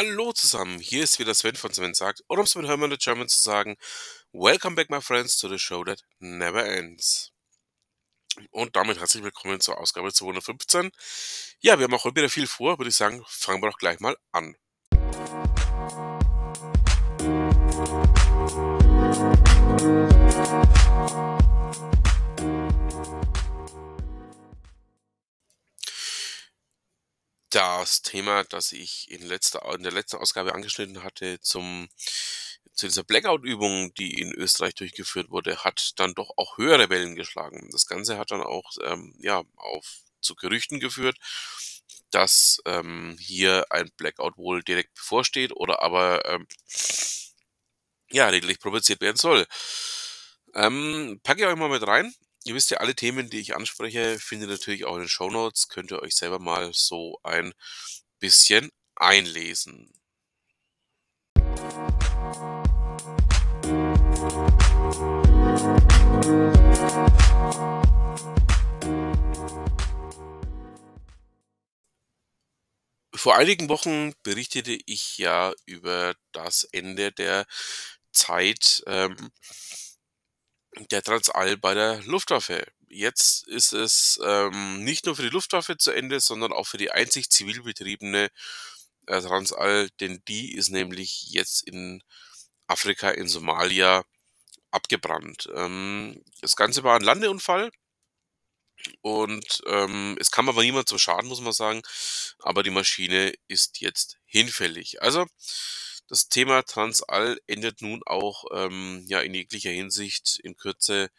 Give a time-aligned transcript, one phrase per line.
[0.00, 2.96] Hallo zusammen, hier ist wieder Sven von Sven sagt, oder um es mit Hermann the
[2.96, 3.76] German zu sagen,
[4.32, 7.32] Welcome back my friends to the show that never ends.
[8.52, 10.92] Und damit herzlich willkommen zur Ausgabe 215.
[11.58, 13.98] Ja, wir haben auch heute wieder viel vor, würde ich sagen, fangen wir doch gleich
[13.98, 14.54] mal an.
[27.50, 31.88] Das Thema, das ich in, letzter, in der letzten Ausgabe angeschnitten hatte, zum,
[32.74, 37.68] zu dieser Blackout-Übung, die in Österreich durchgeführt wurde, hat dann doch auch höhere Wellen geschlagen.
[37.72, 41.16] Das Ganze hat dann auch ähm, ja, auf, zu Gerüchten geführt,
[42.10, 46.46] dass ähm, hier ein Blackout wohl direkt bevorsteht oder aber ähm,
[48.10, 49.46] ja, regelrecht provoziert werden soll.
[50.54, 52.14] Ähm, packe ich euch mal mit rein.
[52.48, 55.28] Ihr wisst ja, alle Themen, die ich anspreche, findet ihr natürlich auch in den Show
[55.28, 55.68] Notes.
[55.68, 57.52] Könnt ihr euch selber mal so ein
[58.20, 59.92] bisschen einlesen.
[73.14, 77.44] Vor einigen Wochen berichtete ich ja über das Ende der
[78.10, 79.32] Zeit ähm,
[80.90, 82.66] der Transall bei der Luftwaffe.
[82.88, 86.90] Jetzt ist es ähm, nicht nur für die Luftwaffe zu Ende, sondern auch für die
[86.90, 88.30] einzig zivil betriebene
[89.06, 92.02] äh, Transall, denn die ist nämlich jetzt in
[92.66, 94.04] Afrika, in Somalia
[94.70, 95.48] abgebrannt.
[95.54, 97.70] Ähm, das Ganze war ein Landeunfall
[99.02, 101.82] und ähm, es kam aber niemand zum Schaden, muss man sagen,
[102.40, 105.02] aber die Maschine ist jetzt hinfällig.
[105.02, 105.26] Also
[106.08, 111.10] das Thema Transall endet nun auch ähm, ja in jeglicher Hinsicht in Kürze.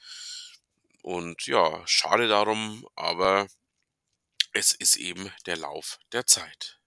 [1.02, 3.48] Und ja, schade darum, aber
[4.52, 6.80] es ist eben der Lauf der Zeit.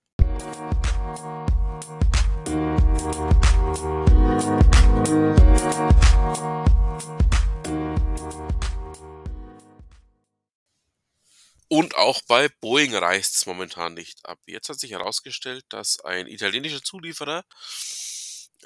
[11.73, 14.39] Und auch bei Boeing reißt es momentan nicht ab.
[14.45, 17.47] Jetzt hat sich herausgestellt, dass ein italienischer Zulieferer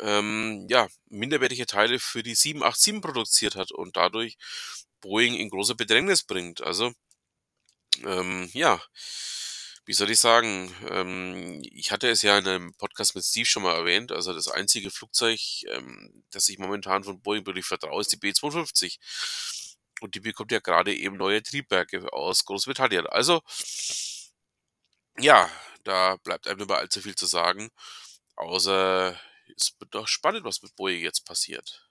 [0.00, 4.36] ähm, ja, minderwertige Teile für die 787 produziert hat und dadurch
[5.02, 6.62] Boeing in große Bedrängnis bringt.
[6.62, 6.92] Also,
[8.02, 8.82] ähm, ja,
[9.84, 13.62] wie soll ich sagen, ähm, ich hatte es ja in einem Podcast mit Steve schon
[13.62, 18.10] mal erwähnt, also das einzige Flugzeug, ähm, das ich momentan von Boeing wirklich vertraue, ist
[18.10, 18.98] die B-250.
[20.00, 23.06] Und die bekommt ja gerade eben neue Triebwerke aus Großbritannien.
[23.06, 23.42] Also,
[25.18, 25.50] ja,
[25.84, 27.70] da bleibt einem nicht mehr allzu viel zu sagen.
[28.36, 29.18] Außer,
[29.56, 31.86] es wird doch spannend, was mit Boeing jetzt passiert.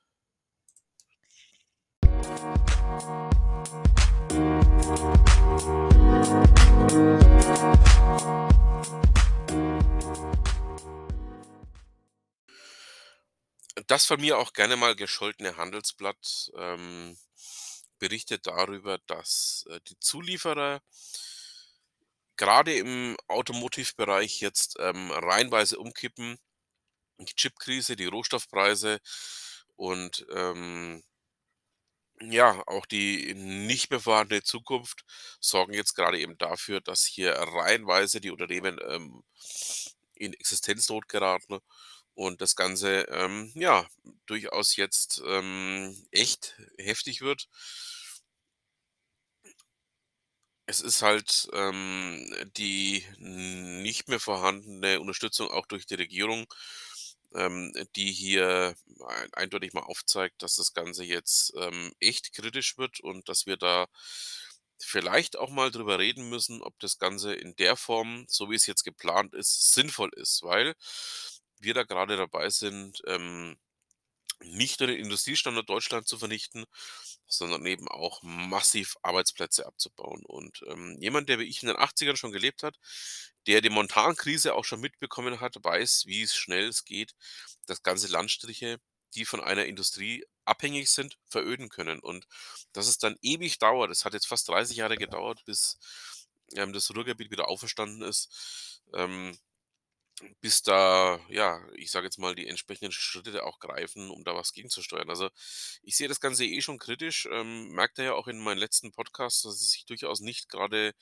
[13.88, 17.18] Das von mir auch gerne mal gescholtene Handelsblatt ähm,
[18.00, 20.81] berichtet darüber, dass äh, die Zulieferer
[22.38, 26.38] gerade im Automotivbereich jetzt ähm, reihenweise umkippen.
[27.19, 29.00] Die Chipkrise, die Rohstoffpreise
[29.78, 31.03] und ähm,
[32.22, 35.03] ja, auch die nicht vorhandene Zukunft
[35.39, 39.23] sorgen jetzt gerade eben dafür, dass hier reihenweise die Unternehmen ähm,
[40.13, 41.59] in Existenznot geraten
[42.16, 43.88] und das Ganze ähm, ja
[44.26, 47.50] durchaus jetzt ähm, echt heftig wird.
[50.68, 52.25] Es ist halt ähm,
[52.58, 56.46] die nicht mehr vorhandene Unterstützung auch durch die Regierung,
[57.36, 58.75] ähm, die hier
[59.34, 63.88] eindeutig mal aufzeigt, dass das Ganze jetzt ähm, echt kritisch wird und dass wir da
[64.80, 68.66] vielleicht auch mal drüber reden müssen, ob das Ganze in der Form, so wie es
[68.68, 70.75] jetzt geplant ist, sinnvoll ist, weil
[71.66, 73.58] wir da gerade dabei sind, ähm,
[74.44, 76.66] nicht nur den Industriestandort Deutschland zu vernichten,
[77.28, 80.24] sondern eben auch massiv Arbeitsplätze abzubauen.
[80.25, 82.78] Und ähm, jemand, der wie ich in den 80ern schon gelebt hat,
[83.48, 87.16] der die Montankrise auch schon mitbekommen hat, weiß, wie schnell es geht,
[87.66, 88.80] dass ganze Landstriche,
[89.16, 92.00] die von einer Industrie abhängig sind, veröden können.
[92.00, 92.28] Und
[92.74, 95.80] dass es dann ewig dauert, es hat jetzt fast 30 Jahre gedauert, bis
[96.54, 98.81] ähm, das Ruhrgebiet wieder auferstanden ist.
[98.94, 99.38] Ähm,
[100.41, 104.53] bis da, ja, ich sage jetzt mal, die entsprechenden Schritte auch greifen, um da was
[104.53, 105.09] gegenzusteuern.
[105.09, 105.29] Also
[105.83, 107.27] ich sehe das Ganze eh schon kritisch.
[107.31, 110.94] Ähm, merkt ihr ja auch in meinen letzten Podcasts, dass es sich durchaus nicht gerade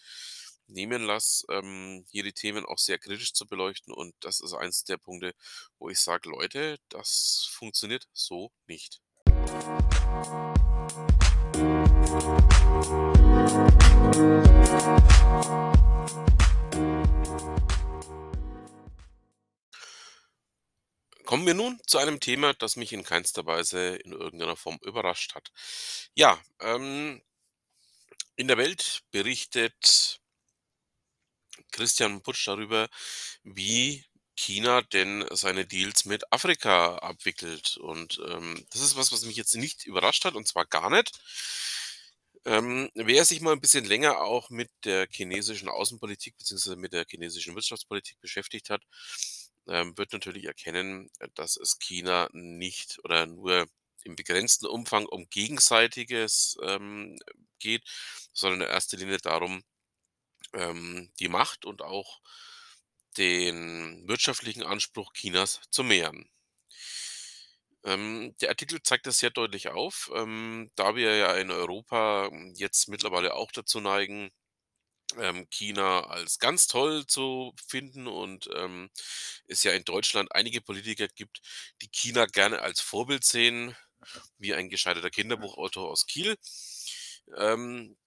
[0.68, 3.94] nehmen lasse, ähm, hier die Themen auch sehr kritisch zu beleuchten.
[3.94, 5.34] Und das ist eins der Punkte,
[5.78, 9.02] wo ich sage, Leute, das funktioniert so nicht.
[21.44, 25.36] Kommen wir nun zu einem Thema, das mich in keinster Weise in irgendeiner Form überrascht
[25.36, 25.52] hat.
[26.16, 27.22] Ja, ähm
[28.38, 30.22] in der Welt berichtet
[31.72, 32.88] Christian Putsch darüber,
[33.44, 34.06] wie
[34.38, 37.76] China denn seine Deals mit Afrika abwickelt.
[37.76, 41.20] Und, ähm, das ist was, was mich jetzt nicht überrascht hat, und zwar gar nicht.
[42.46, 47.06] Ähm, wer sich mal ein bisschen länger auch mit der chinesischen Außenpolitik beziehungsweise mit der
[47.06, 48.82] chinesischen Wirtschaftspolitik beschäftigt hat,
[49.68, 53.68] ähm, wird natürlich erkennen, äh, dass es China nicht oder nur
[54.04, 57.18] im begrenzten Umfang um Gegenseitiges, ähm,
[57.60, 57.84] geht,
[58.34, 59.64] sondern in erster Linie darum,
[60.54, 62.22] ähm, die Macht und auch
[63.18, 66.30] den wirtschaftlichen Anspruch Chinas zu mehren.
[67.86, 72.88] Ähm, der Artikel zeigt das sehr deutlich auf, ähm, da wir ja in Europa jetzt
[72.88, 74.32] mittlerweile auch dazu neigen,
[75.20, 78.90] ähm, China als ganz toll zu finden und, ähm,
[79.48, 81.42] es ja in Deutschland einige Politiker gibt,
[81.82, 83.76] die China gerne als Vorbild sehen,
[84.38, 86.38] wie ein gescheiterter Kinderbuchautor aus Kiel,
[87.38, 87.98] ähm,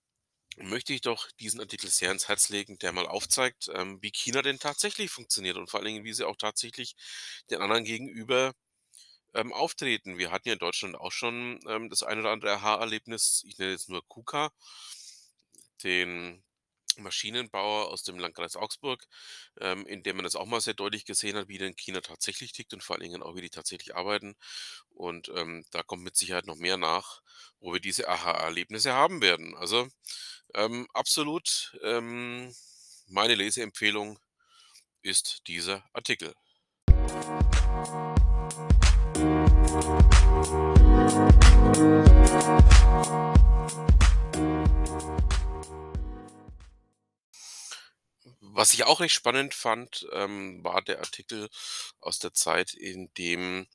[0.58, 4.42] möchte ich doch diesen Artikel sehr ans Herz legen, der mal aufzeigt, ähm, wie China
[4.42, 6.96] denn tatsächlich funktioniert und vor allen Dingen, wie sie auch tatsächlich
[7.50, 8.54] den anderen gegenüber,
[9.34, 10.18] ähm, auftreten.
[10.18, 13.44] Wir hatten ja in Deutschland auch schon, ähm, das ein oder andere Aha-Erlebnis.
[13.46, 14.50] Ich nenne jetzt nur KUKA,
[15.82, 16.42] den
[17.02, 19.04] Maschinenbauer aus dem Landkreis Augsburg,
[19.60, 22.52] ähm, in dem man das auch mal sehr deutlich gesehen hat, wie denn China tatsächlich
[22.52, 24.37] tickt und vor allen Dingen auch, wie die tatsächlich arbeiten.
[24.90, 27.20] Und, ähm, da kommt mit Sicherheit noch mehr nach,
[27.60, 29.56] wo wir diese Aha-Erlebnisse haben werden.
[29.56, 29.88] Also,
[30.54, 32.54] ähm, absolut, ähm,
[33.08, 34.19] meine Leseempfehlung
[35.02, 36.34] ist dieser Artikel.
[48.56, 51.48] Was ich auch recht spannend fand, ähm, war der Artikel
[52.00, 53.66] aus der Zeit, in dem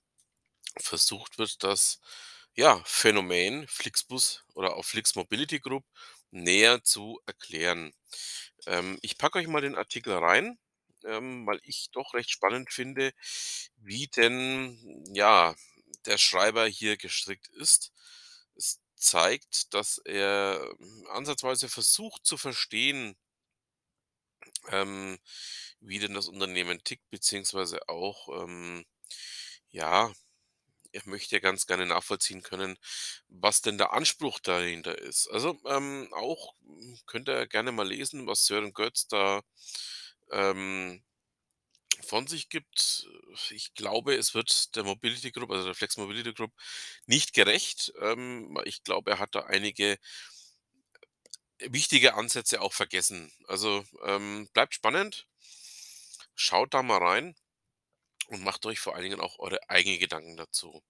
[0.79, 1.99] versucht wird, das,
[2.55, 5.85] ja, Phänomen Flixbus oder auch Flix Mobility Group
[6.31, 7.93] näher zu erklären.
[8.67, 10.59] Ähm, ich packe euch mal den Artikel rein,
[11.05, 13.13] ähm, weil ich doch recht spannend finde,
[13.77, 15.55] wie denn, ja,
[16.05, 17.91] der Schreiber hier gestrickt ist.
[18.55, 23.15] Es zeigt, dass er hm, ansatzweise versucht zu verstehen
[24.69, 25.17] ähm,
[25.81, 28.85] wie denn das Unternehmen tickt, beziehungsweise auch, ähm,
[29.71, 30.11] ja,
[30.93, 32.77] er möchte ja ganz gerne nachvollziehen können,
[33.29, 35.27] was denn der Anspruch dahinter ist.
[35.29, 39.41] Also, ähm, auch hm, könnt ihr gerne mal lesen, was Sören Götz da,
[40.31, 41.03] ähm,
[42.03, 43.07] von sich gibt.
[43.51, 46.51] Ich glaube, es wird der Mobility Group, also der Flex Mobility Group,
[47.05, 47.93] nicht gerecht.
[48.01, 49.97] Ähm, ich glaube, er hat da einige
[51.69, 53.31] wichtige Ansätze auch vergessen.
[53.47, 55.27] Also, ähm, bleibt spannend.
[56.35, 57.35] Schaut da mal rein
[58.27, 60.81] und macht euch vor allen Dingen auch eure eigenen Gedanken dazu.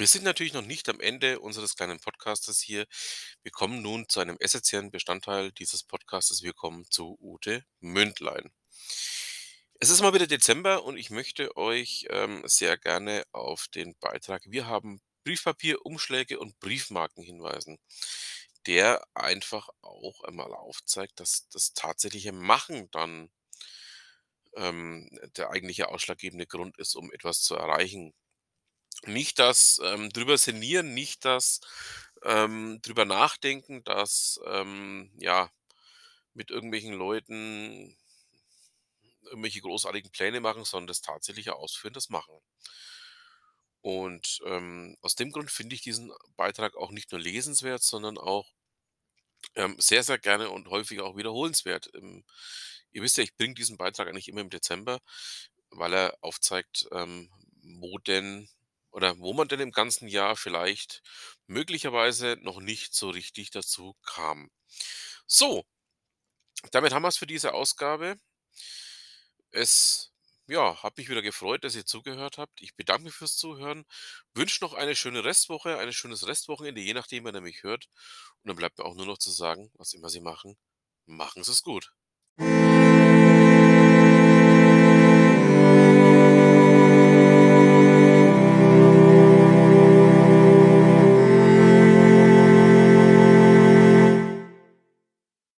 [0.00, 2.86] Wir sind natürlich noch nicht am Ende unseres kleinen Podcastes hier.
[3.42, 6.42] Wir kommen nun zu einem essenziellen Bestandteil dieses Podcastes.
[6.42, 8.50] Wir kommen zu Ute Mündlein.
[9.78, 14.40] Es ist mal wieder Dezember und ich möchte euch ähm, sehr gerne auf den Beitrag
[14.46, 17.76] Wir haben Briefpapier, Umschläge und Briefmarken hinweisen,
[18.66, 23.30] der einfach auch einmal aufzeigt, dass das tatsächliche Machen dann
[24.56, 28.14] ähm, der eigentliche ausschlaggebende Grund ist, um etwas zu erreichen.
[29.06, 31.60] Nicht das, ähm, drüber sinnieren, nicht das,
[32.22, 35.50] ähm, drüber nachdenken, das, ähm, ja,
[36.34, 37.96] mit irgendwelchen Leuten
[39.22, 42.34] irgendwelche großartigen Pläne machen, sondern das tatsächliche Ausführen, das Machen.
[43.82, 48.52] Und, ähm, aus dem Grund finde ich diesen Beitrag auch nicht nur lesenswert, sondern auch
[49.56, 51.90] ähm, sehr, sehr gerne und häufig auch wiederholenswert.
[51.94, 52.24] Ähm,
[52.92, 55.00] ihr wisst ja, ich bringe diesen Beitrag eigentlich immer im Dezember,
[55.70, 57.30] weil er aufzeigt, ähm,
[57.62, 58.48] wo denn
[58.90, 61.02] oder wo man denn im ganzen Jahr vielleicht
[61.46, 64.50] möglicherweise noch nicht so richtig dazu kam.
[65.26, 65.64] So,
[66.72, 68.16] damit haben wir es für diese Ausgabe.
[69.52, 70.12] Es,
[70.46, 72.60] ja, hat mich wieder gefreut, dass ihr zugehört habt.
[72.60, 73.84] Ich bedanke mich fürs Zuhören,
[74.34, 77.86] wünsche noch eine schöne Restwoche, ein schönes Restwochenende, je nachdem, wann ihr mich hört.
[78.42, 80.56] Und dann bleibt mir auch nur noch zu sagen, was immer Sie machen,
[81.06, 81.92] machen Sie es gut.